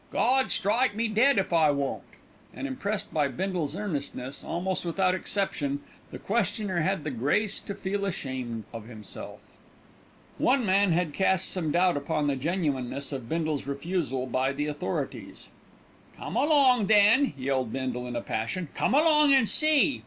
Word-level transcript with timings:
Gawd 0.09 0.51
strike 0.51 0.95
me 0.95 1.07
dead 1.07 1.37
if 1.37 1.53
I 1.53 1.69
won't." 1.69 2.01
And 2.55 2.65
impressed 2.65 3.13
by 3.13 3.27
Bindle's 3.27 3.75
earnestness, 3.75 4.43
almost 4.43 4.83
without 4.83 5.13
exception, 5.13 5.79
the 6.09 6.17
questioner 6.17 6.79
had 6.79 7.03
the 7.03 7.11
grace 7.11 7.59
to 7.59 7.75
feel 7.75 8.03
ashamed 8.05 8.63
of 8.73 8.87
himself. 8.87 9.41
One 10.39 10.65
man 10.65 10.91
had 10.91 11.13
cast 11.13 11.49
some 11.51 11.71
doubt 11.71 11.97
upon 11.97 12.25
the 12.25 12.35
genuineness 12.35 13.11
of 13.11 13.29
Bindle's 13.29 13.67
refusal 13.67 14.25
by 14.25 14.51
the 14.53 14.65
authorities. 14.65 15.49
"Come 16.17 16.35
along, 16.35 16.87
then," 16.87 17.33
yelled 17.37 17.71
Bindle 17.71 18.07
in 18.07 18.15
a 18.15 18.21
passion; 18.21 18.69
"come 18.73 18.95
along 18.95 19.31
an' 19.35 19.45
see." 19.45 19.99